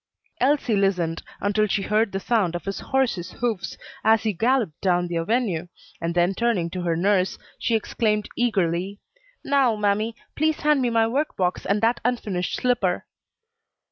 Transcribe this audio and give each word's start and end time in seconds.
Elsie 0.39 0.75
listened 0.75 1.21
until 1.41 1.67
she 1.67 1.83
heard 1.83 2.11
the 2.11 2.19
sound 2.19 2.55
of 2.55 2.65
his 2.65 2.79
horse's 2.79 3.33
hoofs 3.33 3.77
as 4.03 4.23
he 4.23 4.33
galloped 4.33 4.81
down 4.81 5.05
the 5.07 5.17
avenue, 5.17 5.67
and 6.01 6.15
then 6.15 6.33
turning 6.33 6.71
to 6.71 6.81
her 6.81 6.95
nurse, 6.95 7.37
she 7.59 7.75
exclaimed 7.75 8.27
eagerly, 8.35 8.97
"Now, 9.45 9.75
mammy, 9.75 10.15
please 10.35 10.61
hand 10.61 10.81
me 10.81 10.89
my 10.89 11.05
work 11.05 11.37
box 11.37 11.67
and 11.67 11.81
that 11.81 11.99
unfinished 12.03 12.55
slipper." 12.55 13.05